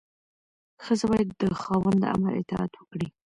ښځه 0.83 1.05
باید 1.11 1.29
د 1.41 1.43
خاوند 1.61 1.97
د 2.01 2.05
امر 2.15 2.31
اطاعت 2.41 2.71
وکړي. 2.75 3.07